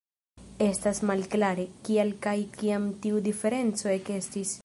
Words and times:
Estas 0.67 1.01
malklare, 1.09 1.65
kial 1.89 2.09
kaj 2.25 2.35
kiam 2.57 2.89
tiu 3.05 3.23
diferenco 3.29 3.95
ekestis. 4.01 4.57